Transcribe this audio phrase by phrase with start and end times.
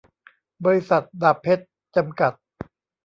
[0.65, 2.33] บริษัท ดาบเพ็ชร์ จำกัด